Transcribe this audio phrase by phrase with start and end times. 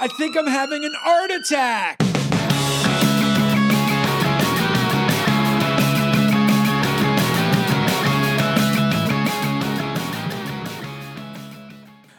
[0.00, 1.98] I think I'm having an art attack.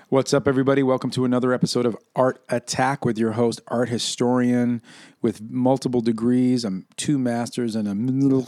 [0.10, 0.84] What's up, everybody?
[0.84, 4.84] Welcome to another episode of Art Attack with your host, art historian
[5.24, 6.64] with multiple degrees.
[6.64, 8.46] I'm two masters and a middle,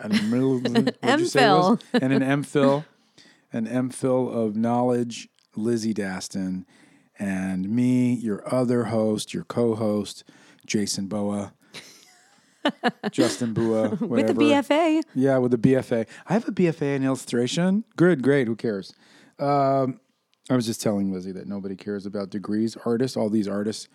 [0.00, 1.78] and a middle, what'd you say it was?
[1.92, 2.84] and an MPhil,
[3.52, 6.64] an MPhil of knowledge, Lizzie Daston,
[7.18, 10.24] and me, your other host, your co-host,
[10.66, 11.52] Jason Boa.
[13.12, 15.02] Justin Bua, with the BFA.
[15.14, 16.06] Yeah, with the BFA.
[16.26, 17.84] I have a BFA in illustration.
[17.96, 18.48] Good, great.
[18.48, 18.92] Who cares?
[19.38, 20.00] Um,
[20.50, 22.76] I was just telling Lizzie that nobody cares about degrees.
[22.84, 23.88] Artists, all these artists,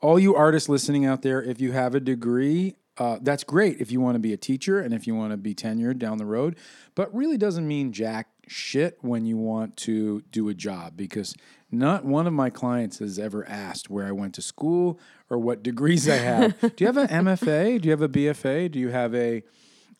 [0.00, 3.92] all you artists listening out there, if you have a degree, uh, that's great if
[3.92, 6.26] you want to be a teacher and if you want to be tenured down the
[6.26, 6.56] road,
[6.94, 11.34] but really doesn't mean jack shit when you want to do a job because
[11.70, 14.98] not one of my clients has ever asked where I went to school
[15.28, 16.58] or what degrees I have.
[16.60, 17.80] do you have an MFA?
[17.80, 18.70] Do you have a BFA?
[18.70, 19.42] Do you have a,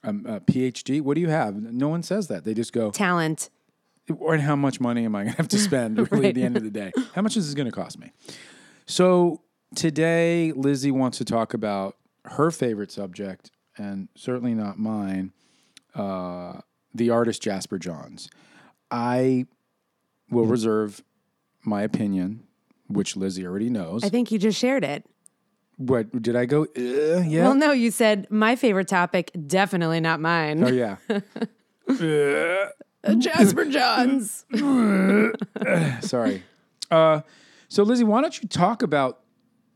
[0.02, 1.00] um, a PhD?
[1.02, 1.54] What do you have?
[1.54, 2.44] No one says that.
[2.44, 3.50] They just go, Talent.
[4.18, 6.42] or and how much money am I going to have to spend really at the
[6.42, 6.92] end of the day?
[7.14, 8.12] How much is this going to cost me?
[8.86, 9.42] So
[9.74, 15.32] today, Lizzie wants to talk about her favorite subject, and certainly not mine,
[15.94, 16.60] uh,
[16.94, 18.28] the artist Jasper Johns.
[18.90, 19.46] I
[20.30, 21.02] will reserve
[21.64, 22.44] my opinion,
[22.86, 24.02] which Lizzie already knows.
[24.04, 25.04] I think you just shared it.
[25.76, 26.62] what did I go?
[26.76, 27.44] Uh, yeah.
[27.44, 30.64] Well, no, you said my favorite topic, definitely not mine.
[30.64, 30.96] oh yeah.
[33.04, 34.44] Uh, Jasper Johns.
[36.00, 36.42] Sorry.
[36.90, 37.20] Uh,
[37.68, 39.20] so Lizzie, why don't you talk about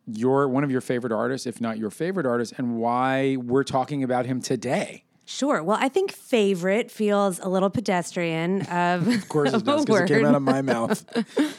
[0.06, 4.02] your one of your favorite artists, if not your favorite artist, and why we're talking
[4.02, 5.04] about him today?
[5.33, 5.62] Sure.
[5.62, 10.14] Well, I think favorite feels a little pedestrian of, Of course, it does because it
[10.14, 11.05] came out of my mouth.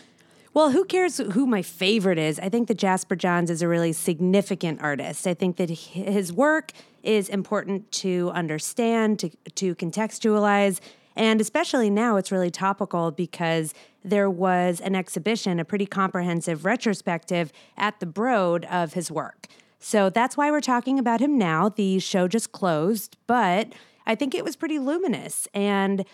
[0.55, 2.37] Well, who cares who my favorite is?
[2.37, 5.25] I think that Jasper Johns is a really significant artist.
[5.25, 10.79] I think that his work is important to understand, to, to contextualize,
[11.15, 13.73] and especially now it's really topical because
[14.05, 19.47] there was an exhibition, a pretty comprehensive retrospective at the Broad of his work.
[19.83, 21.67] So that's why we're talking about him now.
[21.67, 23.73] The show just closed, but
[24.05, 26.05] I think it was pretty luminous and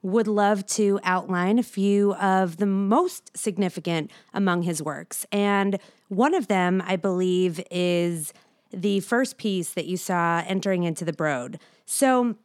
[0.00, 5.26] would love to outline a few of the most significant among his works.
[5.32, 8.32] And one of them, I believe, is
[8.72, 11.58] the first piece that you saw entering into the Broad.
[11.86, 12.36] So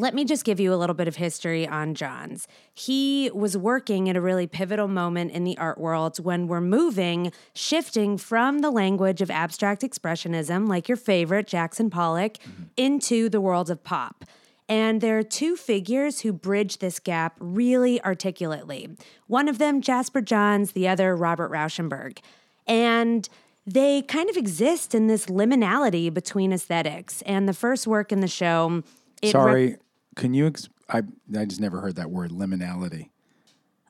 [0.00, 2.46] let me just give you a little bit of history on Johns.
[2.72, 7.32] He was working at a really pivotal moment in the art world when we're moving,
[7.54, 12.64] shifting from the language of abstract expressionism, like your favorite, Jackson Pollock, mm-hmm.
[12.76, 14.24] into the world of pop.
[14.68, 18.96] And there are two figures who bridge this gap really articulately.
[19.26, 22.18] One of them, Jasper Johns, the other, Robert Rauschenberg.
[22.66, 23.28] And
[23.66, 27.22] they kind of exist in this liminality between aesthetics.
[27.22, 28.82] And the first work in the show,
[29.24, 29.76] rep- Sorry,
[30.16, 30.46] can you?
[30.46, 31.02] Ex- I
[31.38, 33.08] I just never heard that word liminality.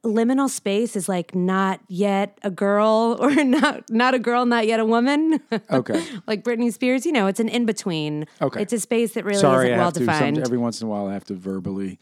[0.05, 4.81] liminal space is like not yet a girl or not not a girl, not yet
[4.81, 5.41] a woman.
[5.71, 6.05] Okay.
[6.27, 8.27] like Britney Spears, you know, it's an in between.
[8.41, 8.62] Okay.
[8.62, 10.00] It's a space that really Sorry, isn't well have to.
[10.00, 10.39] Some, defined.
[10.39, 11.99] every once in a while, I have to verbally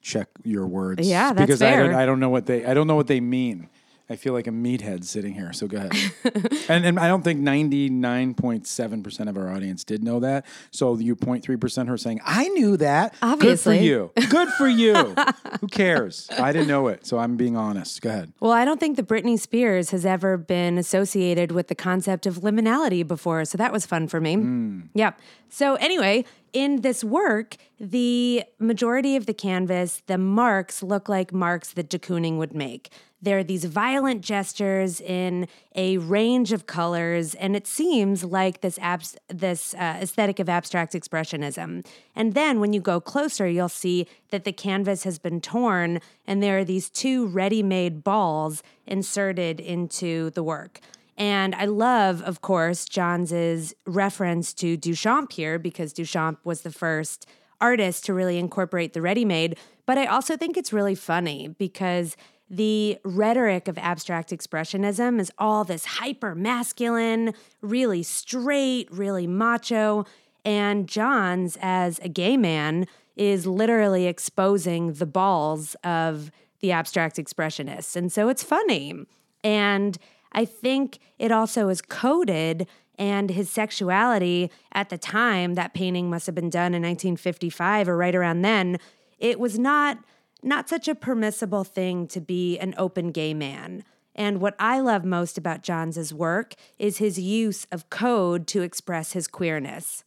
[0.00, 1.06] check your words.
[1.08, 1.94] Yeah, that's because I don't.
[1.94, 3.68] I don't know what they I don't know what they mean.
[4.12, 5.54] I feel like a meathead sitting here.
[5.54, 5.92] So go ahead.
[6.68, 10.20] and, and I don't think ninety nine point seven percent of our audience did know
[10.20, 10.44] that.
[10.70, 13.14] So you 03 percent are saying I knew that.
[13.22, 13.78] Obviously.
[13.78, 14.28] good for you.
[14.28, 14.94] Good for you.
[15.60, 16.28] Who cares?
[16.38, 18.02] I didn't know it, so I'm being honest.
[18.02, 18.32] Go ahead.
[18.38, 22.40] Well, I don't think that Britney Spears has ever been associated with the concept of
[22.40, 24.34] liminality before, so that was fun for me.
[24.34, 24.80] Hmm.
[24.94, 25.18] Yep.
[25.48, 31.72] So anyway, in this work, the majority of the canvas, the marks look like marks
[31.72, 32.90] that de Kooning would make.
[33.22, 35.46] There are these violent gestures in
[35.76, 40.92] a range of colors, and it seems like this abs- this uh, aesthetic of abstract
[40.92, 41.86] expressionism.
[42.16, 46.42] And then when you go closer, you'll see that the canvas has been torn, and
[46.42, 50.80] there are these two ready-made balls inserted into the work.
[51.16, 57.26] And I love, of course, Johns's reference to Duchamp here because Duchamp was the first
[57.60, 59.56] artist to really incorporate the ready-made.
[59.86, 62.16] But I also think it's really funny because
[62.52, 67.32] the rhetoric of abstract expressionism is all this hyper masculine,
[67.62, 70.04] really straight, really macho.
[70.44, 77.96] And Johns, as a gay man, is literally exposing the balls of the abstract expressionists.
[77.96, 79.06] And so it's funny.
[79.42, 79.96] And
[80.32, 82.66] I think it also is coded
[82.98, 87.96] and his sexuality at the time that painting must have been done in 1955 or
[87.96, 88.78] right around then
[89.18, 89.98] it was not
[90.42, 93.84] not such a permissible thing to be an open gay man
[94.14, 99.12] And what I love most about Johns' work is his use of code to express
[99.12, 100.04] his queerness.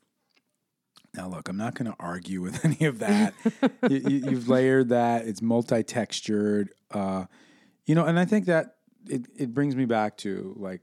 [1.15, 3.33] Now, look, I'm not going to argue with any of that.
[3.89, 5.25] you, have layered that.
[5.25, 6.69] It's multi-textured.
[6.91, 7.25] Uh,
[7.85, 8.75] you know, and I think that
[9.07, 10.81] it, it brings me back to like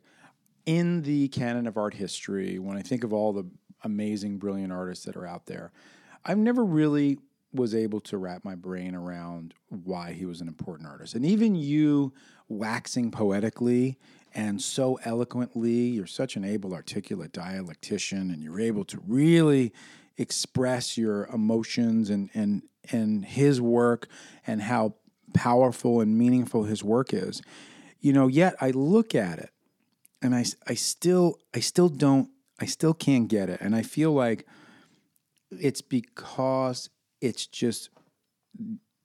[0.66, 3.44] in the canon of art history, when I think of all the
[3.82, 5.72] amazing, brilliant artists that are out there,
[6.24, 7.18] I've never really
[7.52, 11.14] was able to wrap my brain around why he was an important artist.
[11.14, 12.12] And even you
[12.48, 13.98] waxing poetically
[14.34, 19.72] and so eloquently, you're such an able, articulate dialectician, and you're able to really
[20.16, 24.08] express your emotions and and and his work
[24.46, 24.94] and how
[25.34, 27.42] powerful and meaningful his work is.
[28.00, 29.50] You know, yet I look at it
[30.20, 33.60] and I I still I still don't I still can't get it.
[33.60, 34.46] And I feel like
[35.50, 36.88] it's because
[37.22, 37.88] it's just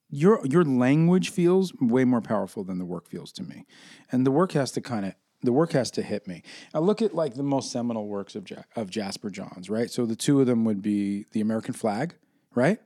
[0.10, 3.66] your your language feels way more powerful than the work feels to me.
[4.12, 6.44] And the work has to kind of the work has to hit me.
[6.74, 9.90] I look at like the most seminal works of ja- of Jasper Johns, right?
[9.90, 12.16] So the two of them would be the American flag,
[12.56, 12.80] right?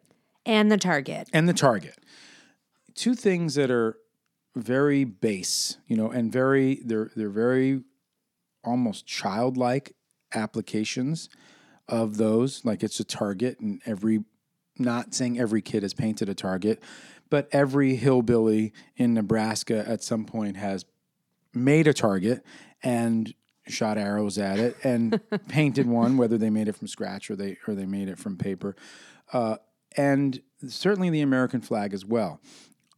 [0.45, 1.30] And the target.
[1.33, 1.98] And the target.
[2.94, 3.98] Two things that are
[4.56, 7.83] very base, you know, and very they're they're very
[8.63, 9.94] almost childlike
[10.33, 11.30] applications
[11.88, 12.66] of those.
[12.66, 14.24] Like it's a target, and every
[14.77, 16.81] not saying every kid has painted a target,
[17.29, 20.85] but every hillbilly in Nebraska at some point has
[21.53, 22.44] made a target
[22.83, 23.33] and
[23.68, 27.57] shot arrows at it and painted one, whether they made it from scratch or they
[27.68, 28.75] or they made it from paper,
[29.33, 29.57] uh,
[29.97, 32.39] and certainly the American flag as well.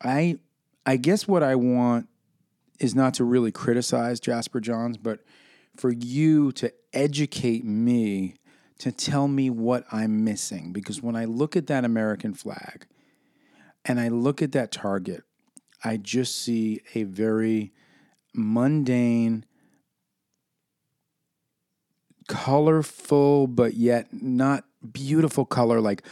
[0.02, 0.40] I
[0.86, 2.08] I guess what I want
[2.80, 5.20] is not to really criticize Jasper Johns, but
[5.76, 8.36] for you to educate me
[8.80, 10.74] to tell me what I'm missing.
[10.74, 12.88] Because when I look at that American flag
[13.86, 15.24] and I look at that target,
[15.84, 17.74] I just see a very
[18.34, 19.46] mundane,
[22.28, 25.82] colorful, but yet not beautiful color.
[25.82, 26.04] Like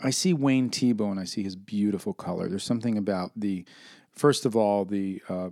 [0.00, 2.48] I see Wayne Thiebaud and I see his beautiful color.
[2.48, 3.64] There's something about the,
[4.12, 5.50] first of all, the uh,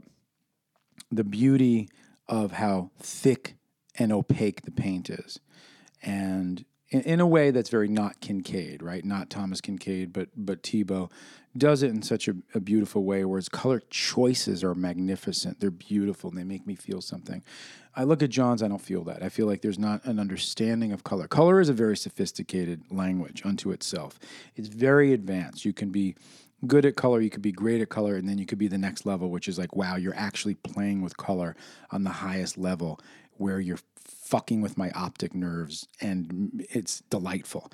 [1.13, 1.89] the beauty
[2.27, 3.57] of how thick
[3.99, 5.41] and opaque the paint is,
[6.03, 9.05] and in, in a way that's very not Kinkade, right?
[9.05, 11.11] Not Thomas Kinkade, but but Thiebaud
[11.57, 15.61] does it in such a, a, beautiful way where his color choices are magnificent.
[15.61, 17.43] They're beautiful and they make me feel something.
[17.95, 19.23] I look at Johns, I don't feel that.
[19.23, 21.29] I feel like there's not an understanding of color.
[21.29, 24.19] Color is a very sophisticated language unto itself.
[24.57, 25.67] It's very advanced.
[25.67, 26.15] You can be
[26.67, 28.79] good at color, you could be great at color, and then you could be the
[28.79, 31.55] next level, which is like, wow, you're actually playing with color
[31.91, 32.99] on the highest level
[33.37, 33.79] where you're
[34.33, 37.71] fucking with my optic nerves and it's delightful.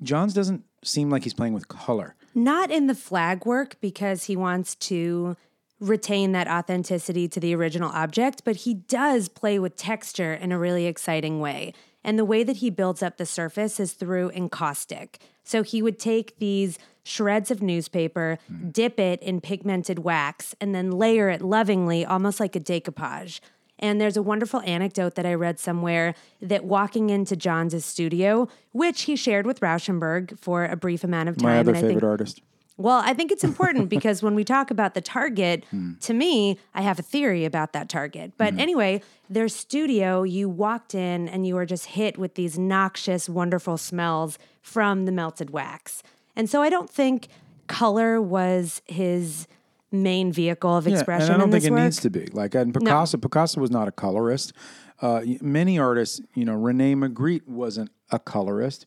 [0.00, 2.14] Johns doesn't seem like he's playing with color.
[2.36, 5.36] Not in the flag work because he wants to
[5.80, 10.58] retain that authenticity to the original object, but he does play with texture in a
[10.58, 11.74] really exciting way.
[12.04, 15.18] And the way that he builds up the surface is through encaustic.
[15.42, 18.72] So he would take these shreds of newspaper, mm.
[18.72, 23.40] dip it in pigmented wax, and then layer it lovingly, almost like a decoupage.
[23.78, 29.02] And there's a wonderful anecdote that I read somewhere that walking into Johns' studio, which
[29.02, 31.50] he shared with Rauschenberg for a brief amount of time.
[31.50, 32.42] My other favorite think, artist.
[32.76, 35.98] Well, I think it's important because when we talk about the target, mm.
[36.00, 38.32] to me, I have a theory about that target.
[38.38, 38.60] But mm.
[38.60, 43.76] anyway, their studio, you walked in and you were just hit with these noxious, wonderful
[43.76, 46.02] smells from the melted wax.
[46.34, 47.28] And so I don't think
[47.66, 49.46] color was his
[49.90, 51.28] main vehicle of expression.
[51.28, 51.82] Yeah, and I don't think it work.
[51.82, 52.26] needs to be.
[52.26, 53.20] Like and Picasso, no.
[53.20, 54.52] Picasso was not a colorist.
[55.00, 58.84] Uh, many artists, you know, Rene Magritte wasn't a colorist.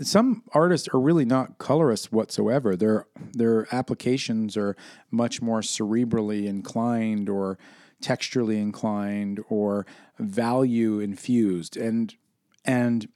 [0.00, 2.76] Some artists are really not colorists whatsoever.
[2.76, 4.76] Their their applications are
[5.10, 7.58] much more cerebrally inclined or
[8.02, 9.86] texturally inclined or
[10.18, 12.14] value infused, and
[12.64, 13.08] and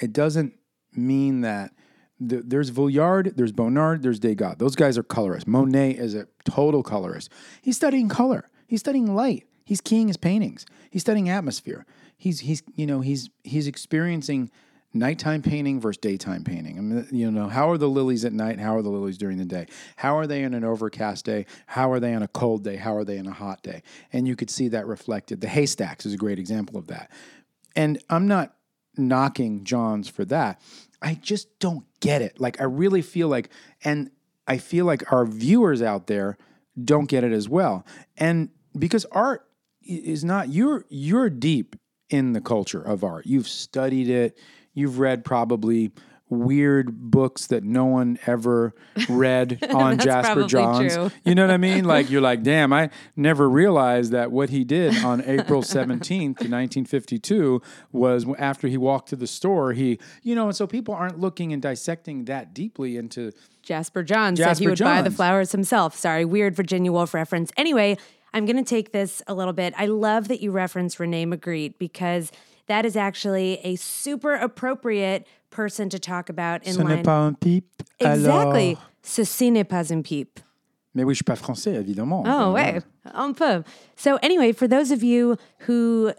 [0.00, 0.54] it doesn't
[0.92, 1.72] mean that
[2.18, 4.56] there's Vuillard, there's Bonnard, there's Degas.
[4.58, 5.46] Those guys are colorists.
[5.46, 7.30] Monet is a total colorist.
[7.60, 8.48] He's studying color.
[8.66, 9.46] He's studying light.
[9.64, 10.64] He's keying his paintings.
[10.90, 11.84] He's studying atmosphere.
[12.16, 14.50] He's he's you know he's he's experiencing
[14.94, 16.78] nighttime painting versus daytime painting.
[16.78, 18.58] I mean, you know, how are the lilies at night?
[18.58, 19.66] How are the lilies during the day?
[19.96, 21.46] How are they on an overcast day?
[21.66, 22.76] How are they on a cold day?
[22.76, 23.82] How are they on a hot day?
[24.12, 25.40] And you could see that reflected.
[25.40, 27.10] The haystacks is a great example of that.
[27.74, 28.54] And I'm not
[28.98, 30.60] knocking Johns for that.
[31.02, 32.40] I just don't get it.
[32.40, 33.50] Like I really feel like
[33.84, 34.10] and
[34.46, 36.38] I feel like our viewers out there
[36.82, 37.84] don't get it as well.
[38.16, 39.46] And because art
[39.82, 41.76] is not you're you're deep
[42.10, 43.26] in the culture of art.
[43.26, 44.38] You've studied it.
[44.74, 45.92] You've read probably
[46.28, 48.74] weird books that no one ever
[49.08, 50.94] read on Jasper Johns.
[50.94, 51.10] true.
[51.24, 51.84] You know what I mean?
[51.84, 57.62] Like you're like, damn, I never realized that what he did on April 17th, 1952
[57.92, 61.52] was after he walked to the store, he, you know, and so people aren't looking
[61.52, 65.96] and dissecting that deeply into Jasper John said he Jasper would buy the flowers himself.
[65.96, 67.50] Sorry, weird Virginia Woolf reference.
[67.56, 67.96] Anyway,
[68.32, 69.74] I'm going to take this a little bit.
[69.76, 72.30] I love that you reference René Magritte because
[72.66, 77.34] that is actually a super appropriate person to talk about in Ce n'est pas un
[77.34, 77.82] pipe.
[78.00, 78.70] Exactly.
[78.72, 78.82] alors.
[79.02, 80.40] Ceci n'est pas un pipe.
[80.94, 82.24] Mais oui, je suis pas français, évidemment.
[82.26, 82.82] Oh, wait.
[83.04, 83.62] Un peu.
[83.96, 86.12] So, anyway, for those of you who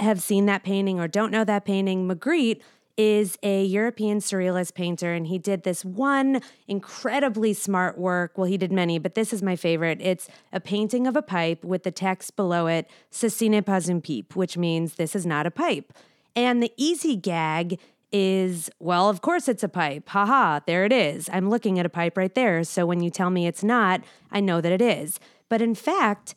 [0.00, 2.60] have seen that painting or don't know that painting, Magritte
[2.96, 8.38] is a European surrealist painter, and he did this one incredibly smart work.
[8.38, 9.98] Well, he did many, but this is my favorite.
[10.00, 14.00] It's a painting of a pipe with the text below it, Ceci n'est pas un
[14.00, 15.92] pipe, which means this is not a pipe.
[16.36, 17.78] And the easy gag
[18.12, 20.08] is, well, of course it's a pipe.
[20.08, 21.28] Haha, there it is.
[21.32, 22.62] I'm looking at a pipe right there.
[22.62, 25.18] So when you tell me it's not, I know that it is.
[25.48, 26.36] But in fact,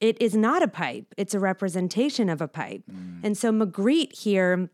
[0.00, 2.82] it is not a pipe, it's a representation of a pipe.
[2.90, 3.20] Mm.
[3.24, 4.70] And so Magritte here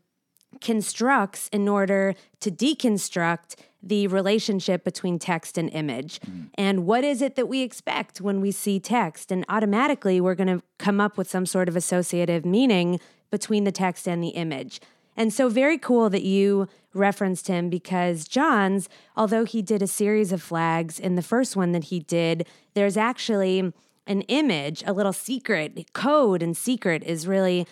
[0.61, 6.19] constructs in order to deconstruct the relationship between text and image.
[6.21, 6.49] Mm.
[6.55, 9.31] And what is it that we expect when we see text?
[9.31, 13.71] And automatically, we're going to come up with some sort of associative meaning between the
[13.71, 14.81] text and the image.
[15.15, 20.31] And so, very cool that you referenced him because Johns, although he did a series
[20.31, 23.71] of flags, in the first one that he did, there's actually
[24.07, 27.67] an image, a little secret code, and secret is really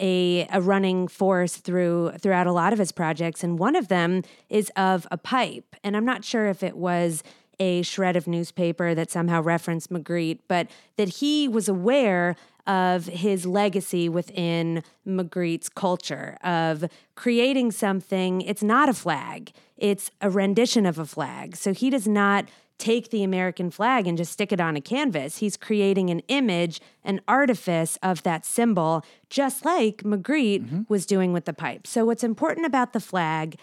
[0.00, 4.22] a, a running force through throughout a lot of his projects, and one of them
[4.48, 5.76] is of a pipe.
[5.84, 7.22] And I'm not sure if it was
[7.58, 12.34] a shred of newspaper that somehow referenced Magritte, but that he was aware
[12.66, 18.40] of his legacy within Magritte's culture of creating something.
[18.40, 21.56] It's not a flag; it's a rendition of a flag.
[21.56, 22.46] So he does not
[22.80, 25.38] take the American flag and just stick it on a canvas.
[25.38, 30.82] He's creating an image, an artifice of that symbol, just like Magritte mm-hmm.
[30.88, 31.86] was doing with the pipe.
[31.86, 33.56] So, what's important about the flag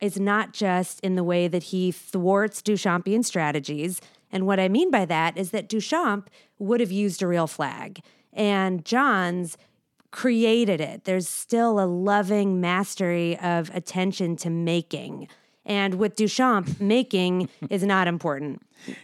[0.00, 4.00] is not just in the way that he thwarts Duchampian strategies.
[4.30, 6.26] And what I mean by that is that Duchamp
[6.58, 8.00] would have used a real flag,
[8.32, 9.56] and Johns
[10.10, 11.04] created it.
[11.04, 15.28] There's still a loving mastery of attention to making.
[15.66, 18.62] And with Duchamp, making is not important.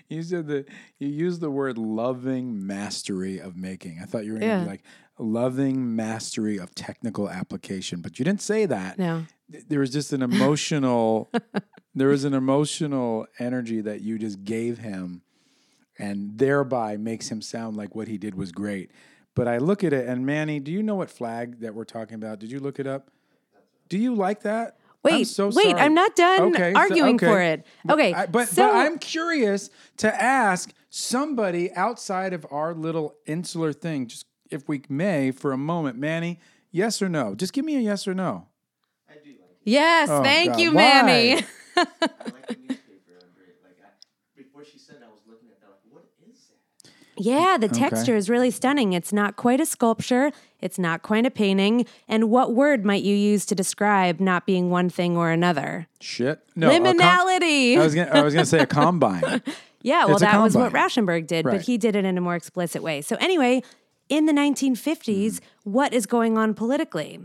[0.08, 0.68] You said that
[1.00, 3.98] you used the word loving mastery of making.
[4.00, 4.84] I thought you were going to be like
[5.18, 8.98] loving mastery of technical application, but you didn't say that.
[8.98, 9.24] No.
[9.68, 11.30] There was just an emotional,
[11.94, 15.22] there was an emotional energy that you just gave him,
[15.98, 18.92] and thereby makes him sound like what he did was great.
[19.34, 22.14] But I look at it, and Manny, do you know what flag that we're talking
[22.14, 22.38] about?
[22.38, 23.10] Did you look it up?
[23.88, 24.76] Do you like that?
[25.04, 25.74] I'm Wait, so wait, sorry.
[25.74, 27.26] I'm not done Okay, so- arguing okay.
[27.26, 27.66] for it.
[27.90, 33.72] Okay, I- but so but I'm curious to ask somebody outside of our little insular
[33.72, 36.38] thing, just if we may, for a moment, Manny.
[36.70, 37.34] Yes or no?
[37.34, 38.46] Just give me a yes or no.
[39.10, 39.34] I do.
[39.64, 41.02] yes, oh, thank Oh, God, you, why?
[41.02, 41.32] Manny.
[41.76, 43.56] I like the newspaper under it.
[43.64, 45.68] Like I, before she said, it, I was looking at that.
[45.68, 46.38] Like, what is
[46.86, 47.22] that?
[47.22, 48.92] Yeah, the texture is really stunning.
[48.92, 50.30] It's not quite a sculpture,
[50.62, 51.84] it's not quite a painting.
[52.08, 55.88] And what word might you use to describe not being one thing or another?
[56.00, 56.40] Shit.
[56.56, 56.70] No.
[56.70, 57.76] a com- Liminality.
[57.76, 59.42] I was gonna, I was gonna say a combine.
[59.82, 60.72] yeah, well, it's that was what.
[60.72, 61.56] Rauschenberg did, Right.
[61.58, 63.02] but he did it in a more explicit way.
[63.02, 63.62] So, anyway,
[64.08, 67.20] in the 1950s, what is going on politically?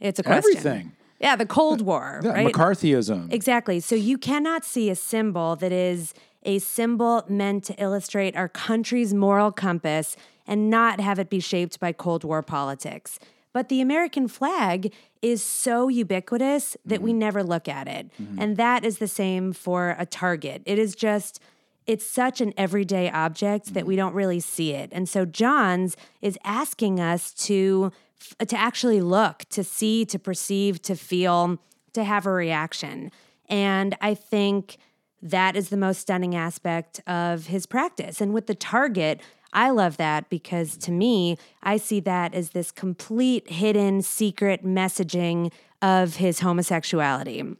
[0.00, 0.56] It's a question.
[0.56, 0.92] Everything.
[1.20, 2.52] Yeah, the Cold War, Yeah, right?
[2.52, 3.32] McCarthyism.
[3.32, 3.80] Exactly.
[3.80, 9.14] So you cannot see a symbol that is a symbol meant to illustrate our country's
[9.14, 13.18] moral compass and not have it be shaped by Cold War politics.
[13.52, 17.20] But the American flag is so ubiquitous that we mm-hmm.
[17.20, 18.10] never look at it.
[18.20, 18.40] Mm-hmm.
[18.40, 20.62] And that is the same for a target.
[20.66, 21.40] It is just
[21.86, 23.88] it's such an everyday object that mm-hmm.
[23.88, 24.88] we don't really see it.
[24.92, 27.92] And so Johns is asking us to
[28.38, 31.58] to actually look, to see, to perceive, to feel,
[31.92, 33.12] to have a reaction.
[33.48, 34.78] And I think
[35.22, 38.20] that is the most stunning aspect of his practice.
[38.20, 39.20] And with the target,
[39.54, 45.52] I love that because to me, I see that as this complete hidden secret messaging
[45.80, 47.56] of his homosexuality.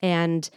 [0.00, 0.48] And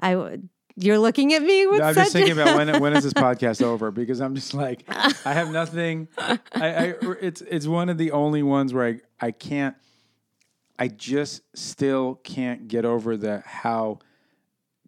[0.00, 0.38] I
[0.76, 3.62] you're looking at me with I'm such just thinking about when when is this podcast
[3.62, 6.08] over because I'm just like I have nothing.
[6.16, 9.74] I, I it's it's one of the only ones where I I can't.
[10.78, 13.98] I just still can't get over the how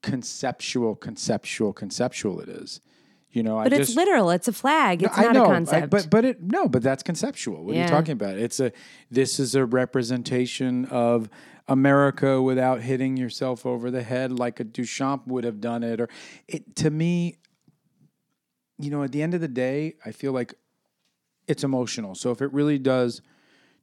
[0.02, 2.80] conceptual, conceptual, conceptual it is.
[3.32, 4.30] You know, But I it's just, literal.
[4.30, 5.04] It's a flag.
[5.04, 5.90] It's I not know, a I- concept.
[5.90, 7.64] but but it no, but that's conceptual.
[7.64, 8.36] What are you talking about?
[8.36, 8.72] It's a
[9.10, 11.30] this is a representation of
[11.68, 16.00] America without hitting yourself over the head like a Duchamp would have done it.
[16.00, 16.08] Or
[16.48, 17.38] it to me,
[18.78, 20.54] you know, at the end of the day, I feel like
[21.46, 22.14] it's emotional.
[22.16, 23.22] So if it really does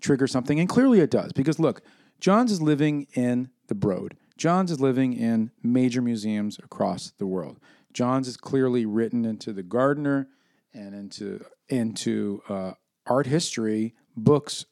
[0.01, 1.81] trigger something, and clearly it does, because look,
[2.19, 4.15] Johns is living in the Broad.
[4.37, 7.59] Johns is living in major museums across the world.
[7.97, 10.27] Johns is clearly written into the Gardner
[10.71, 12.73] and into into uh,
[13.07, 14.67] art history books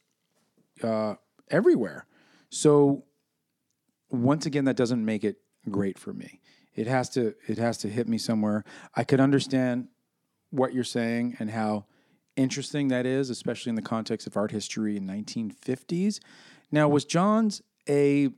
[0.80, 1.16] uh,
[1.50, 2.06] everywhere.
[2.50, 3.02] So
[4.10, 6.40] once again, that doesn't make it great for me.
[6.76, 8.62] It has to it has to hit me somewhere.
[8.94, 9.88] I could understand
[10.50, 11.86] what you're saying and how
[12.36, 16.20] interesting that is, especially in the context of art history in 1950s.
[16.70, 18.28] Now, was Johns a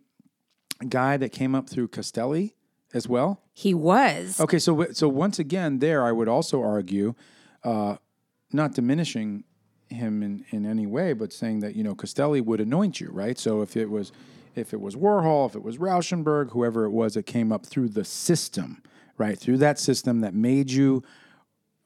[0.89, 2.55] guy that came up through Castelli
[2.95, 3.43] as well?
[3.59, 4.39] he was.
[4.39, 7.17] Okay, so so once again, there I would also argue,
[7.65, 7.97] uh,
[8.53, 9.43] not diminishing
[9.89, 13.37] him in, in any way, but saying that you know Castelli would anoint you, right?
[13.37, 14.13] So if it was
[14.55, 17.89] if it was Warhol, if it was Rauschenberg, whoever it was, it came up through
[17.89, 18.81] the system,
[19.17, 19.37] right?
[19.37, 21.03] Through that system that made you.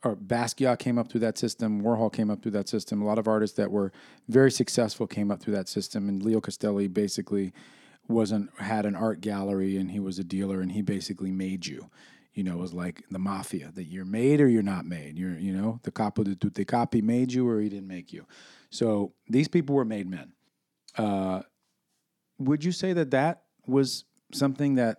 [0.05, 1.81] Or Basquiat came up through that system.
[1.81, 3.01] Warhol came up through that system.
[3.01, 3.93] A lot of artists that were
[4.29, 6.09] very successful came up through that system.
[6.09, 7.53] And Leo Castelli basically
[8.09, 11.91] wasn't had an art gallery and he was a dealer and he basically made you.
[12.35, 15.19] You know, it was like the mafia that you're made or you're not made.
[15.19, 18.27] You're, you know, the capo de tutti capi made you or he didn't make you.
[18.71, 20.33] So these people were made men.
[20.97, 21.43] Uh,
[22.39, 24.99] would you say that that was something that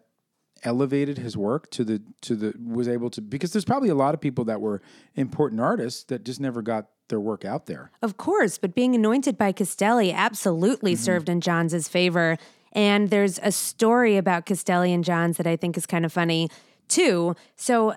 [0.64, 4.14] elevated his work to the to the was able to because there's probably a lot
[4.14, 4.82] of people that were
[5.16, 7.92] important artists that just never got their work out there.
[8.02, 11.04] Of course, but being anointed by Castelli absolutely Mm-hmm.
[11.04, 12.38] served in Johns' favor.
[12.74, 16.50] And there's a story about Castelli and Johns that I think is kind of funny
[16.88, 17.36] too.
[17.56, 17.96] So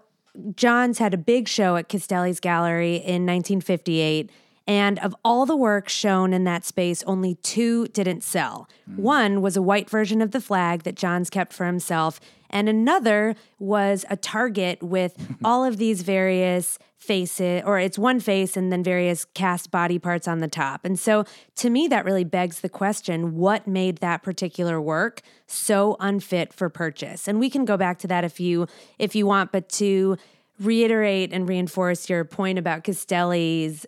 [0.54, 4.30] Johns had a big show at Castelli's gallery in 1958.
[4.68, 8.68] And of all the works shown in that space, only two didn't sell.
[8.86, 9.02] Hmm.
[9.02, 13.34] One was a white version of the flag that Johns kept for himself, and another
[13.58, 18.82] was a target with all of these various faces, or it's one face and then
[18.82, 20.84] various cast body parts on the top.
[20.84, 21.24] And so
[21.56, 26.68] to me, that really begs the question what made that particular work so unfit for
[26.68, 27.28] purchase?
[27.28, 28.66] And we can go back to that if you
[28.98, 30.16] if you want, but to
[30.58, 33.86] reiterate and reinforce your point about Castelli's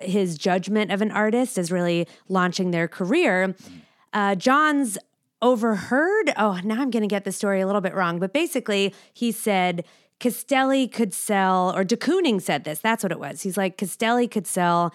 [0.00, 3.54] his judgment of an artist as really launching their career.
[4.12, 4.96] Uh, Johns
[5.42, 6.32] overheard.
[6.36, 9.32] Oh, now I'm going to get the story a little bit wrong, but basically, he
[9.32, 9.84] said
[10.20, 12.80] Castelli could sell, or de Kooning said this.
[12.80, 13.42] That's what it was.
[13.42, 14.92] He's like Castelli could sell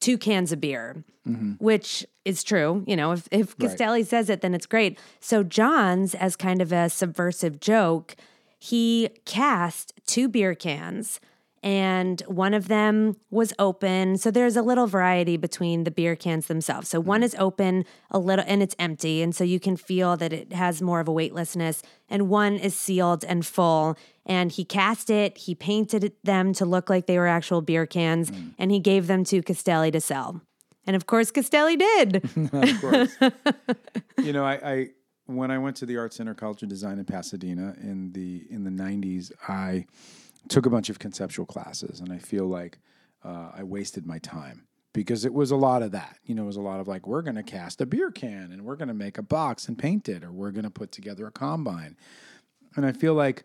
[0.00, 1.52] two cans of beer, mm-hmm.
[1.52, 2.84] which is true.
[2.86, 4.98] You know, if if Castelli says it, then it's great.
[5.20, 8.16] So Johns, as kind of a subversive joke,
[8.58, 11.20] he cast two beer cans
[11.62, 14.16] and one of them was open.
[14.16, 16.88] So there's a little variety between the beer cans themselves.
[16.88, 17.24] So one mm.
[17.24, 19.22] is open a little and it's empty.
[19.22, 21.82] And so you can feel that it has more of a weightlessness.
[22.08, 23.96] And one is sealed and full.
[24.26, 28.30] And he cast it, he painted them to look like they were actual beer cans,
[28.30, 28.54] mm.
[28.58, 30.40] and he gave them to Castelli to sell.
[30.86, 32.16] And of course, Castelli did.
[32.52, 33.16] of course.
[34.22, 34.88] you know, I, I
[35.26, 38.64] when I went to the Art Center College of Design in Pasadena in the in
[38.64, 39.86] the '90s, I
[40.48, 42.78] took a bunch of conceptual classes, and I feel like
[43.24, 46.18] uh, I wasted my time because it was a lot of that.
[46.24, 48.50] You know, it was a lot of like, we're going to cast a beer can,
[48.52, 50.92] and we're going to make a box and paint it, or we're going to put
[50.92, 51.96] together a combine.
[52.76, 53.44] And I feel like,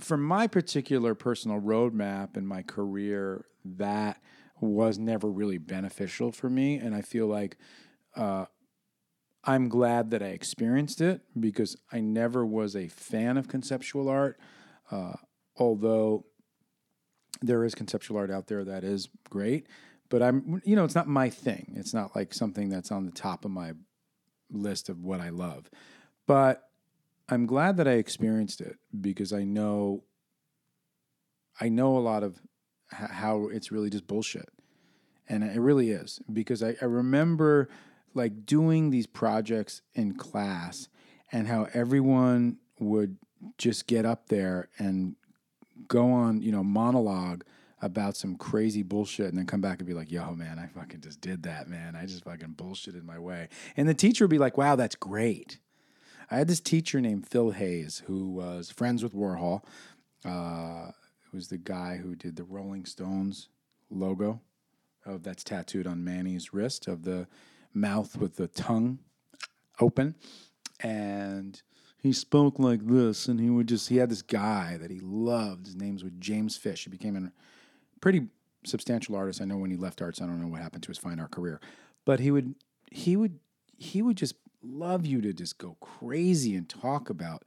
[0.00, 4.20] for my particular personal roadmap in my career, that
[4.60, 6.76] was never really beneficial for me.
[6.76, 7.56] And I feel like
[8.14, 8.46] uh,
[9.44, 14.38] I'm glad that I experienced it because I never was a fan of conceptual art.
[14.90, 15.14] Uh,
[15.58, 16.24] although
[17.42, 19.66] there is conceptual art out there that is great,
[20.08, 21.74] but I'm, you know, it's not my thing.
[21.76, 23.72] It's not like something that's on the top of my
[24.50, 25.68] list of what I love.
[26.26, 26.62] But
[27.28, 30.04] I'm glad that I experienced it because I know,
[31.60, 32.40] I know a lot of
[32.90, 34.48] how it's really just bullshit.
[35.28, 37.68] And it really is because I, I remember
[38.14, 40.88] like doing these projects in class
[41.32, 43.16] and how everyone would
[43.58, 45.16] just get up there and
[45.88, 47.44] go on, you know, monologue
[47.82, 51.02] about some crazy bullshit and then come back and be like, yo, man, I fucking
[51.02, 51.94] just did that, man.
[51.94, 53.48] I just fucking bullshitted my way.
[53.76, 55.58] And the teacher would be like, wow, that's great.
[56.30, 59.62] I had this teacher named Phil Hays who was friends with Warhol.
[60.24, 60.90] Uh,
[61.36, 63.48] was the guy who did the Rolling Stones
[63.90, 64.40] logo
[65.04, 67.28] of that's tattooed on Manny's wrist of the
[67.72, 68.98] mouth with the tongue
[69.78, 70.16] open.
[70.80, 71.62] And
[72.06, 75.66] he spoke like this, and he would just he had this guy that he loved.
[75.66, 76.84] His name was James Fish.
[76.84, 77.32] He became a
[78.00, 78.28] pretty
[78.64, 79.40] substantial artist.
[79.40, 81.30] I know when he left arts, I don't know what happened to his fine art
[81.30, 81.60] career,
[82.04, 82.54] but he would
[82.90, 83.38] he would
[83.76, 87.44] he would just love you to just go crazy and talk about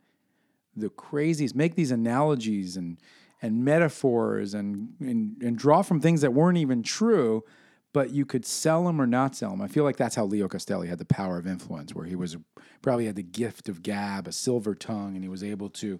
[0.76, 2.98] the craziest, make these analogies and
[3.42, 7.44] and metaphors and, and and draw from things that weren't even true,
[7.94, 9.62] but you could sell them or not sell them.
[9.62, 12.38] I feel like that's how Leo Castelli had the power of influence, where he was
[12.82, 16.00] probably had the gift of gab, a silver tongue, and he was able to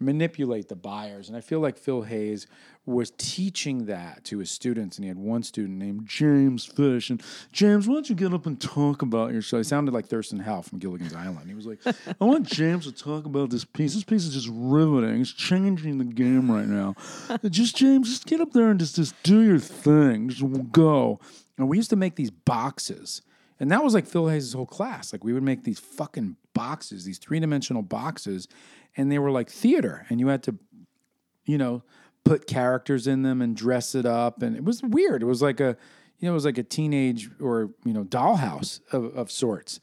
[0.00, 1.28] manipulate the buyers.
[1.28, 2.46] And I feel like Phil Hays
[2.86, 4.96] was teaching that to his students.
[4.96, 7.10] And he had one student named James Fish.
[7.10, 9.58] And James, why don't you get up and talk about your show?
[9.58, 11.48] He sounded like Thurston Howell from Gilligan's Island.
[11.48, 13.94] He was like, I want James to talk about this piece.
[13.94, 15.20] This piece is just riveting.
[15.20, 16.96] It's changing the game right now.
[17.50, 20.30] just James, just get up there and just, just do your thing.
[20.30, 21.20] Just go.
[21.58, 23.22] And we used to make these boxes.
[23.60, 25.12] And that was like Phil Hays' whole class.
[25.12, 28.48] Like we would make these fucking boxes, these three dimensional boxes,
[28.96, 30.06] and they were like theater.
[30.08, 30.56] And you had to,
[31.44, 31.82] you know,
[32.24, 34.42] put characters in them and dress it up.
[34.42, 35.22] And it was weird.
[35.22, 35.76] It was like a,
[36.18, 39.78] you know, it was like a teenage or, you know, dollhouse of, of sorts.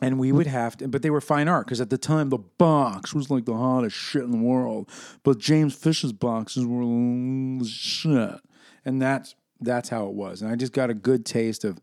[0.00, 2.38] And we would have to, but they were fine art because at the time the
[2.38, 4.90] box was like the hottest shit in the world.
[5.22, 8.40] But James Fish's boxes were shit.
[8.84, 10.42] And that's that's how it was.
[10.42, 11.78] And I just got a good taste of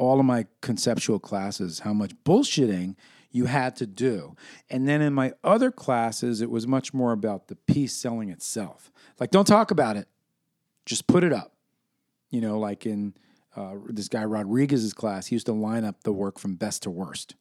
[0.00, 2.96] all of my conceptual classes, how much bullshitting
[3.30, 4.34] you had to do.
[4.70, 8.90] And then in my other classes, it was much more about the piece selling itself.
[9.20, 10.08] Like, don't talk about it,
[10.86, 11.52] just put it up.
[12.30, 13.12] You know, like in
[13.54, 16.90] uh, this guy Rodriguez's class, he used to line up the work from best to
[16.90, 17.34] worst.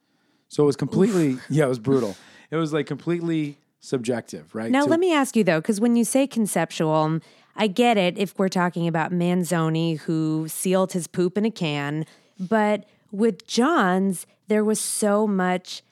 [0.49, 2.17] So it was completely, yeah, it was brutal.
[2.51, 4.69] It was like completely subjective, right?
[4.69, 7.21] Now, So- let me ask you though, because when you say conceptual,
[7.55, 12.05] I get it if we're talking about Manzoni who sealed his poop in a can,
[12.39, 15.83] but with John's, there was so much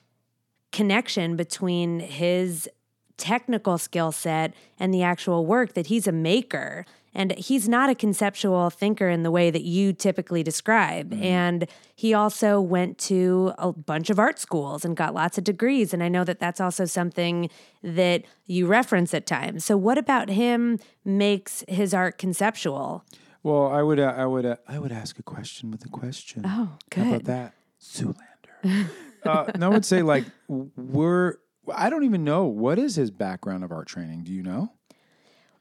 [0.71, 2.69] connection between his
[3.17, 6.85] technical skill set and the actual work that he's a maker.
[7.15, 11.09] And he's not a conceptual thinker in the way that you typically describe.
[11.09, 11.23] Mm-hmm.
[11.23, 15.95] And he also went to a bunch of art schools and got lots of degrees.
[15.95, 17.49] And I know that that's also something
[17.81, 19.65] that you reference at times.
[19.65, 23.03] So, what about him makes his art conceptual?
[23.43, 26.43] Well, I would, uh, I would, uh, I would ask a question with a question.
[26.45, 28.89] Oh, How about that, Zoolander?
[29.25, 31.35] uh, no, I would say like we're.
[31.73, 34.23] I don't even know what is his background of art training.
[34.23, 34.71] Do you know?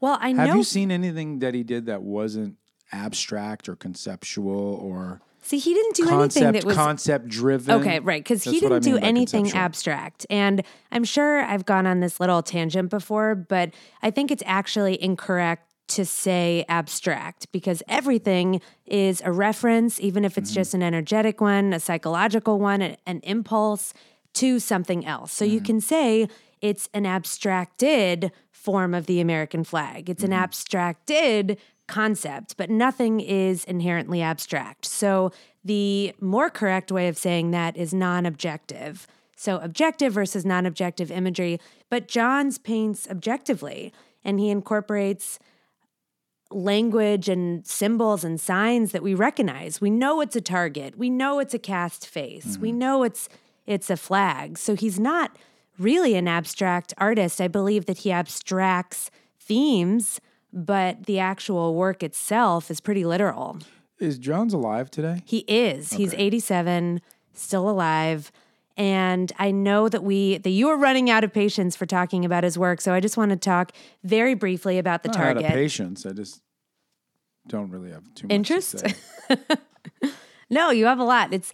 [0.00, 0.46] Well, I know.
[0.46, 2.56] Have you seen anything that he did that wasn't
[2.92, 7.80] abstract or conceptual or see, he didn't do anything concept that was concept driven?
[7.80, 8.22] Okay, right.
[8.22, 9.64] Because he That's what I didn't do anything conceptual.
[9.64, 10.26] abstract.
[10.30, 10.62] And
[10.92, 15.65] I'm sure I've gone on this little tangent before, but I think it's actually incorrect
[15.88, 20.40] to say abstract because everything is a reference, even if Mm-hmm.
[20.42, 23.94] it's just an energetic one, a psychological one, an, an impulse
[24.34, 25.32] to something else.
[25.32, 25.54] So Mm-hmm.
[25.54, 26.28] you can say
[26.60, 30.42] it's an abstracted form of the American flag, it's an Mm-hmm.
[30.42, 34.84] abstracted concept, but nothing is inherently abstract.
[34.84, 35.30] So
[35.64, 39.06] the more correct way of saying that is non objective.
[39.36, 41.60] So objective versus non objective imagery.
[41.90, 43.92] But Johns paints objectively
[44.24, 45.38] and he incorporates
[46.50, 49.80] language and symbols and signs that we recognize.
[49.80, 50.96] We know it's a target.
[50.96, 52.56] We know it's a cast face.
[52.58, 52.78] We mm-hmm.
[52.78, 53.28] know it's
[53.66, 54.58] it's a flag.
[54.58, 55.36] So he's not
[55.78, 57.40] really an abstract artist.
[57.40, 60.20] I believe that he abstracts themes,
[60.52, 63.58] but the actual work itself is pretty literal.
[63.98, 65.22] Is Johns alive today?
[65.24, 65.94] He is.
[65.94, 67.00] He's 87,
[67.32, 68.30] still alive.
[68.76, 72.44] And I know that we that you are running out of patience for talking about
[72.44, 73.72] his work, so I just want to talk
[74.04, 75.52] very briefly about the Not out of target.
[75.52, 76.04] patience.
[76.04, 76.42] I just
[77.46, 78.84] don't really have too much Interest?
[80.48, 81.32] No, you have a lot.
[81.32, 81.52] It's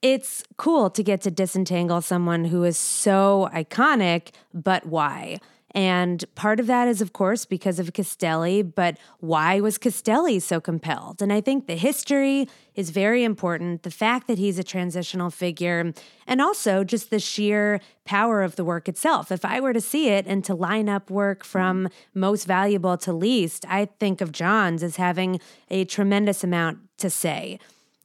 [0.00, 5.38] it's cool to get to disentangle someone who is so iconic, but why?
[5.72, 10.60] And part of that is, of course, because of Castelli, but why was Castelli so
[10.60, 11.20] compelled?
[11.20, 13.82] And I think the history is very important.
[13.82, 15.92] The fact that he's a transitional figure,
[16.26, 19.30] and also just the sheer power of the work itself.
[19.30, 23.12] If I were to see it and to line up work from most valuable to
[23.12, 25.38] least, I think of John's as having
[25.70, 27.58] a tremendous amount to say.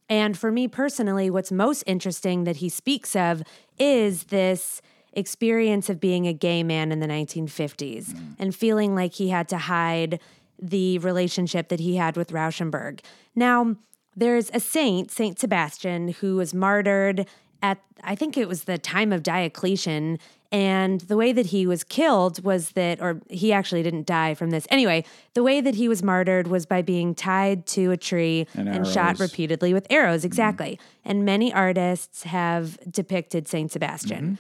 [0.09, 3.41] And for me personally, what's most interesting that he speaks of
[3.79, 4.81] is this
[5.13, 8.35] experience of being a gay man in the 1950s mm.
[8.39, 10.19] and feeling like he had to hide
[10.59, 13.01] the relationship that he had with Rauschenberg.
[13.35, 13.75] Now,
[14.15, 17.27] there's a saint, Saint Sebastian, who was martyred
[17.61, 20.19] at, I think it was the time of Diocletian.
[20.51, 24.51] And the way that he was killed was that, or he actually didn't die from
[24.51, 24.67] this.
[24.69, 28.69] Anyway, the way that he was martyred was by being tied to a tree And
[28.69, 30.19] and, shot repeatedly with arrows.
[30.19, 30.27] Mm-hmm.
[30.27, 30.79] Exactly.
[31.03, 34.23] And many artists have depicted Saint Sebastian.
[34.23, 34.35] Mm-hmm.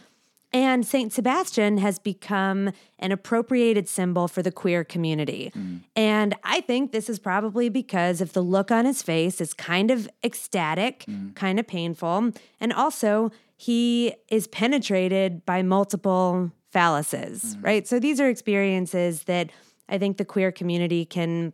[0.53, 1.11] And St.
[1.11, 5.51] Sebastian has become an appropriated symbol for the queer community.
[5.55, 5.81] Mm.
[5.95, 9.89] And I think this is probably because of the look on his face is kind
[9.89, 11.33] of ecstatic, mm.
[11.35, 12.31] kind of painful.
[12.59, 17.63] And also, he is penetrated by multiple phalluses, mm.
[17.63, 17.87] right?
[17.87, 19.49] So these are experiences that
[19.89, 21.53] I think the queer community can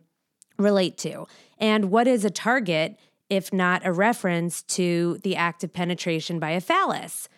[0.58, 1.26] relate to.
[1.56, 2.98] And what is a target
[3.30, 7.28] if not a reference to the act of penetration by a phallus?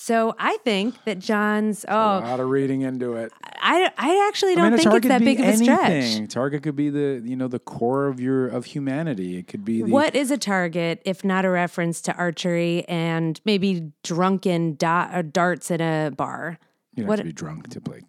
[0.00, 3.32] So I think that Johns oh, A lot of reading into it.
[3.42, 6.32] I, I actually don't mean, think it's that big of a stretch.
[6.32, 9.38] Target could be the you know the core of your of humanity.
[9.38, 13.40] It could be the What is a target if not a reference to archery and
[13.44, 16.60] maybe drunken do- uh, darts in a bar?
[16.94, 18.02] you don't what- have to be drunk to play.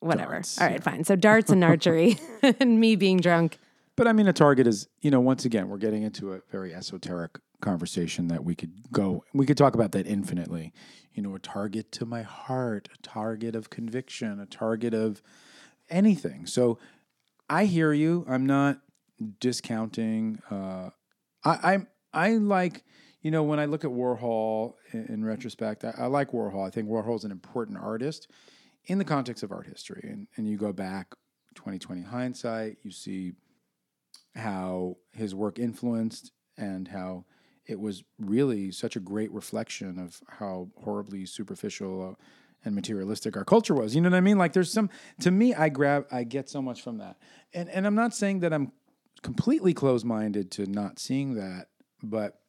[0.00, 0.32] Whatever.
[0.32, 1.04] Darts, All right, fine.
[1.04, 2.18] So darts and archery
[2.60, 3.58] and me being drunk.
[3.94, 6.74] But I mean, a target is, you know, once again, we're getting into a very
[6.74, 10.72] esoteric conversation that we could go, we could talk about that infinitely.
[11.18, 15.20] You know, a target to my heart, a target of conviction, a target of
[15.90, 16.46] anything.
[16.46, 16.78] So
[17.50, 18.24] I hear you.
[18.28, 18.78] I'm not
[19.40, 20.40] discounting.
[20.48, 20.90] Uh,
[21.44, 22.84] I, I'm, I like,
[23.20, 26.64] you know, when I look at Warhol in, in retrospect, I, I like Warhol.
[26.64, 28.30] I think Warhol's an important artist
[28.84, 30.08] in the context of art history.
[30.08, 31.16] And, and you go back
[31.56, 33.32] 2020 hindsight, you see
[34.36, 37.24] how his work influenced and how
[37.68, 42.22] it was really such a great reflection of how horribly superficial uh,
[42.64, 43.94] and materialistic our culture was.
[43.94, 44.38] You know what I mean?
[44.38, 47.18] Like there's some to me I grab I get so much from that.
[47.52, 48.72] And and I'm not saying that I'm
[49.22, 51.68] completely closed-minded to not seeing that,
[52.02, 52.40] but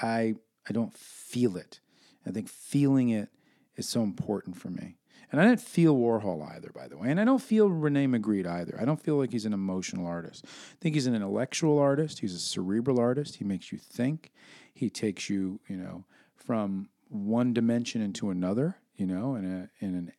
[0.00, 0.34] I
[0.68, 1.80] I don't feel it.
[2.26, 3.30] I think feeling it
[3.76, 4.96] is so important for me.
[5.30, 7.10] And I didn't feel Warhol either, by the way.
[7.10, 8.78] And I don't feel Rene Magritte either.
[8.80, 10.44] I don't feel like he's an emotional artist.
[10.46, 12.20] I think he's an intellectual artist.
[12.20, 13.36] He's a cerebral artist.
[13.36, 14.32] He makes you think.
[14.72, 19.94] He takes you, you know, from one dimension into another, you know, in a in
[19.94, 20.12] an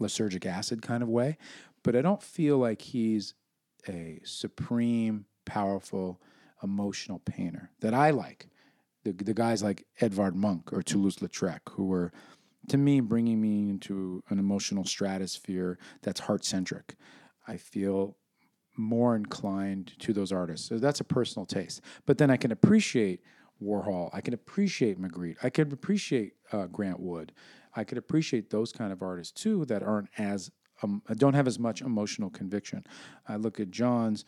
[0.00, 1.38] lysergic acid kind of way.
[1.82, 3.34] But I don't feel like he's
[3.88, 6.20] a supreme, powerful,
[6.62, 8.46] emotional painter that I like.
[9.04, 12.12] The, the guys like Edvard Munch or Toulouse-Lautrec, who were
[12.68, 16.96] to me bringing me into an emotional stratosphere that's heart centric.
[17.46, 18.16] I feel
[18.76, 20.68] more inclined to those artists.
[20.68, 21.80] So that's a personal taste.
[22.06, 23.20] But then I can appreciate
[23.62, 24.10] Warhol.
[24.12, 25.36] I can appreciate Magritte.
[25.42, 27.32] I could appreciate uh, Grant Wood.
[27.74, 30.50] I could appreciate those kind of artists too that aren't as
[30.82, 32.84] um, don't have as much emotional conviction.
[33.28, 34.24] I look at Johns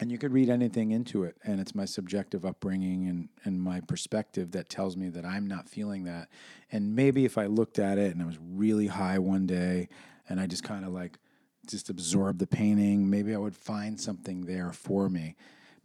[0.00, 3.80] and you could read anything into it and it's my subjective upbringing and, and my
[3.80, 6.28] perspective that tells me that i'm not feeling that.
[6.70, 9.88] And maybe if i looked at it and i was really high one day
[10.28, 11.18] and i just kind of like
[11.66, 15.36] just absorbed the painting maybe i would find something there for me.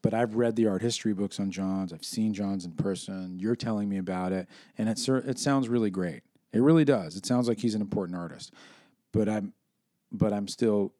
[0.01, 1.91] But i've read the art history books on johns.
[1.91, 3.37] I've seen johns in person.
[3.39, 6.21] You're telling me about it and it, it sounds really great.
[6.53, 7.15] It really does.
[7.17, 8.53] It sounds like he's an important artist.
[9.11, 9.53] But i'm
[10.11, 10.93] but i'm still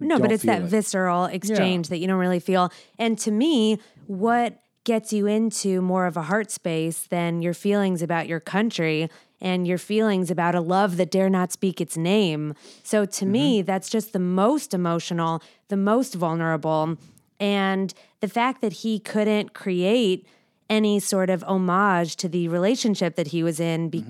[0.00, 0.66] No, but it's that it.
[0.66, 2.72] visceral exchange that you don't really feel.
[2.98, 8.00] And to me, what gets you into more of a heart space than your feelings
[8.02, 9.08] about your country
[9.40, 12.54] and your feelings about a love that dare not speak its name.
[12.82, 13.32] So to Mm-hmm.
[13.32, 16.96] me, that's just the most emotional, the most vulnerable.
[17.38, 20.26] And the fact that he couldn't create
[20.68, 24.08] any sort of homage to the relationship that he was in Mm-hmm.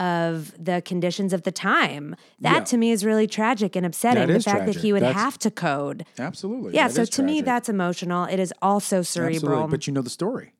[0.00, 2.16] Of the conditions of the time.
[2.40, 2.64] That Yeah.
[2.64, 4.26] to me is really tragic and upsetting.
[4.28, 6.06] The fact that he would That's- have to code.
[6.18, 8.24] absolutely Yeah, so to me that's emotional.
[8.24, 9.34] It is also cerebral.
[9.52, 9.70] Absolutely.
[9.70, 10.54] But you know the story.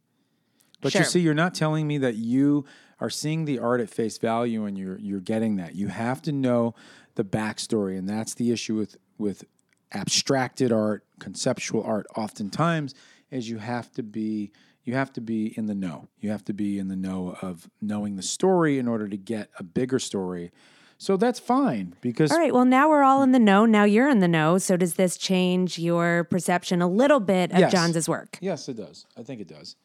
[0.83, 1.01] But Sure.
[1.03, 2.65] you see, you're not telling me that you
[3.01, 5.75] are seeing the art at face value and you're you're getting that.
[5.75, 6.75] You have to know
[7.15, 9.45] the backstory, and that's the issue with with
[9.93, 12.07] abstracted art, conceptual art.
[12.17, 12.95] Oftentimes,
[13.31, 14.53] is you have to be
[14.91, 16.09] you have to be in the know.
[16.19, 19.49] You have to be in the know of knowing the story in order to get
[19.57, 20.51] a bigger story.
[20.99, 23.67] So that's fine because All right, well now we're all in the know.
[23.67, 24.59] Now you're in the know.
[24.59, 27.71] So does this change your perception a little bit of Yes.
[27.71, 28.37] Johns' work?
[28.41, 29.07] Yes, it does.
[29.17, 29.77] I think it does.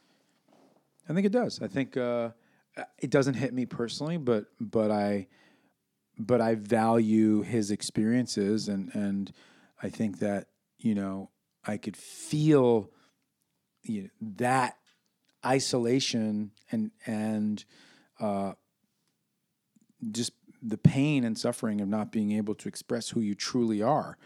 [1.07, 1.61] I think it does.
[1.61, 2.29] I think uh,
[2.97, 5.27] it doesn't hit me personally, but but I
[6.17, 9.31] but I value his experiences, and and
[9.83, 10.47] I think that
[10.79, 11.29] you know
[11.63, 12.89] I could feel
[13.83, 14.77] you know, that
[15.45, 17.65] isolation and and
[18.19, 18.53] uh,
[20.11, 24.17] just the pain and suffering of not being able to express who you truly are,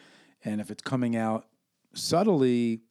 [0.43, 1.47] and if it's coming out
[1.93, 2.81] subtly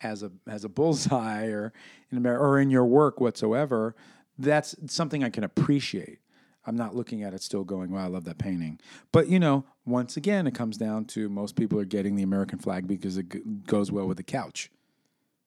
[0.00, 1.72] as a as a bullseye or
[2.10, 3.94] in Amer- or in your work whatsoever,
[4.38, 6.18] that's something I can appreciate.
[6.66, 8.80] I'm not looking at it still going, "Wow, I love that painting."
[9.12, 12.58] But you know, once again, it comes down to most people are getting the American
[12.58, 14.70] flag because it goes well with the couch.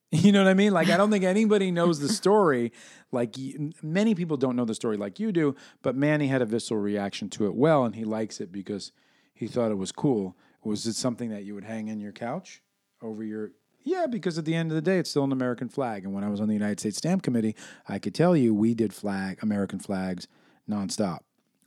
[0.12, 0.74] You know what I mean?
[0.74, 2.72] Like I don't think anybody knows the story.
[3.12, 3.36] Like
[3.84, 7.30] many people don't know the story like you do, but Manny had a visceral reaction
[7.30, 7.54] to it.
[7.54, 8.92] Well, and he likes it because
[9.34, 10.36] he thought it was cool.
[10.64, 12.64] Was it something that you would hang in your couch
[13.04, 13.52] over your?
[13.84, 16.04] Yeah, because at the end of the day, it's still an American flag.
[16.04, 17.56] And when I was on the United States Stamp Committee,
[17.88, 20.28] I could tell you we did flag American flags
[20.68, 21.20] nonstop,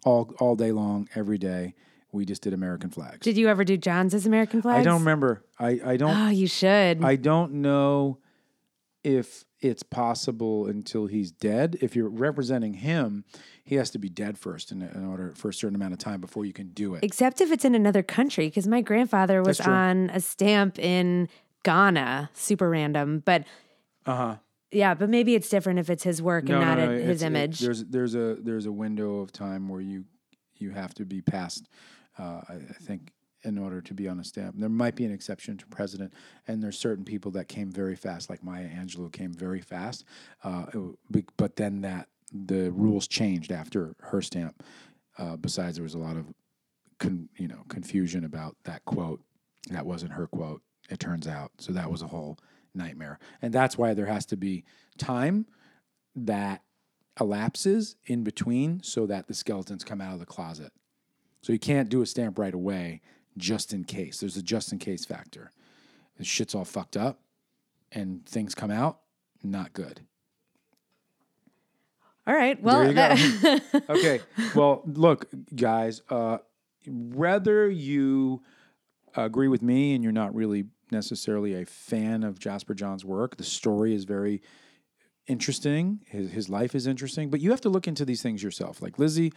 [0.04, 1.74] all all day long, every day.
[2.10, 3.20] We just did American flags.
[3.20, 4.80] Did you ever do Johns as American flags?
[4.80, 5.44] I don't remember.
[5.60, 6.16] I I don't.
[6.16, 7.04] Oh, you should.
[7.04, 8.18] I don't know
[9.04, 11.76] if it's possible until he's dead.
[11.80, 13.24] If you're representing him,
[13.64, 16.20] he has to be dead first in, in order for a certain amount of time
[16.20, 17.04] before you can do it.
[17.04, 21.28] Except if it's in another country, because my grandfather was on a stamp in
[21.64, 22.30] Ghana.
[22.34, 23.44] Super random, but
[24.06, 24.36] Uh huh.
[24.72, 27.26] yeah, but maybe it's different if it's his work and not a, his it's- it-
[27.26, 27.60] image.
[27.60, 30.04] there's there's a there's a window of time where you
[30.56, 31.68] you have to be past.
[32.18, 33.12] Uh, I, I think
[33.44, 36.12] in order to be on a stamp, there might be an exception to president,
[36.46, 40.04] and there's certain people that came very fast, like Maya Angelou came very fast.
[40.44, 40.66] Uh,
[41.36, 44.62] but then that the rules changed after her stamp.
[45.18, 46.26] Uh, besides, there was a lot of
[46.98, 49.20] con, you know confusion about that quote.
[49.70, 50.62] That wasn't her quote.
[50.90, 52.38] It turns out, so that was a whole
[52.74, 54.64] nightmare, and that's why there has to be
[54.98, 55.46] time
[56.14, 56.62] that
[57.20, 60.72] elapses in between so that the skeletons come out of the closet.
[61.42, 63.02] So you can't do a stamp right away
[63.36, 64.20] just in case.
[64.20, 65.50] There's a just in case factor.
[66.18, 67.20] The shit's all fucked up
[67.90, 68.98] and things come out,
[69.42, 70.02] not good.
[72.26, 72.60] All right.
[72.62, 73.80] Well, there you that- go.
[73.94, 74.20] okay.
[74.54, 76.38] Well, look, guys, uh,
[76.86, 78.42] whether you
[79.16, 83.44] agree with me and you're not really necessarily a fan of Jasper Johns' work, the
[83.44, 84.40] story is very
[85.26, 86.00] interesting.
[86.06, 88.80] His, his life is interesting, but you have to look into these things yourself.
[88.80, 89.32] Like Lizzie,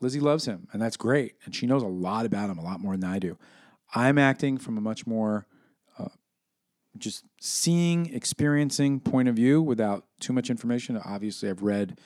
[0.00, 1.34] Lizzie loves him, and that's great.
[1.44, 3.36] And she knows a lot about him, a lot more than I do.
[3.94, 5.46] I'm acting from a much more
[5.98, 6.08] uh,
[6.96, 10.96] just seeing, experiencing point of view without too much information.
[10.96, 11.98] Obviously, I've read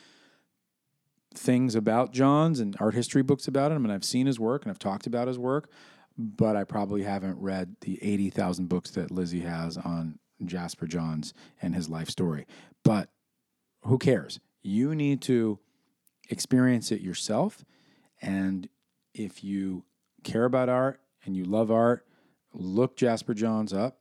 [1.34, 4.70] things about Johns and art history books about him, and I've seen his work and
[4.70, 5.70] I've talked about his work,
[6.16, 11.74] but I probably haven't read the 80,000 books that Lizzie has on Jasper Johns and
[11.74, 12.46] his life story.
[12.82, 13.10] But
[13.82, 14.40] who cares?
[14.62, 15.58] You need to
[16.30, 17.64] experience it yourself.
[18.20, 18.68] And
[19.14, 19.84] if you
[20.22, 22.06] care about art and you love art,
[22.52, 23.98] look Jasper Johns up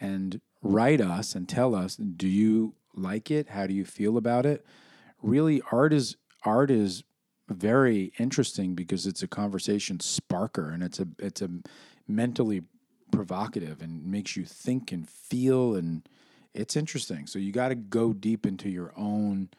[0.00, 3.50] and write us and tell us do you like it?
[3.50, 4.64] How do you feel about it?
[5.22, 7.04] Really, art is art is
[7.48, 11.50] very interesting because it's a conversation sparker and it's a it's a
[12.08, 12.62] mentally
[13.12, 16.08] provocative and makes you think and feel and
[16.54, 17.26] it's interesting.
[17.26, 19.50] So you got to go deep into your own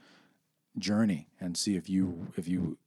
[0.77, 2.77] journey and see if you if you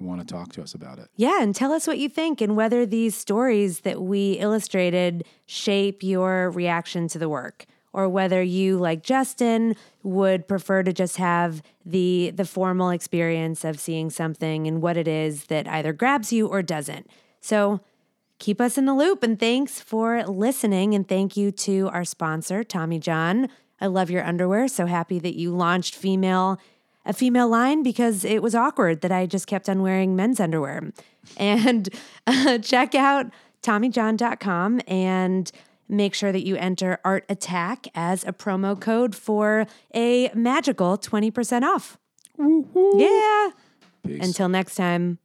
[0.00, 1.08] want to talk to us about it.
[1.16, 6.02] Yeah, and tell us what you think and whether these stories that we illustrated shape
[6.02, 11.62] your reaction to the work or whether you like Justin would prefer to just have
[11.86, 16.46] the the formal experience of seeing something and what it is that either grabs you
[16.46, 17.08] or doesn't.
[17.40, 17.80] So
[18.38, 22.64] keep us in the loop and thanks for listening and thank you to our sponsor
[22.64, 23.48] Tommy John.
[23.80, 24.66] I love your underwear.
[24.68, 26.58] So happy that you launched female
[27.06, 30.92] a female line because it was awkward that I just kept on wearing men's underwear.
[31.36, 31.88] And
[32.26, 33.26] uh, check out
[33.62, 35.50] TommyJohn.com and
[35.88, 41.62] make sure that you enter Art Attack as a promo code for a magical 20%
[41.62, 41.98] off.
[42.38, 43.50] Yeah.
[44.04, 44.26] Peace.
[44.26, 45.18] Until next time.